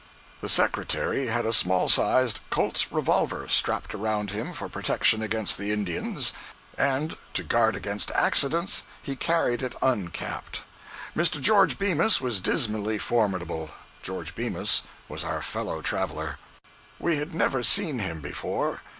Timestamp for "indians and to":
5.71-7.43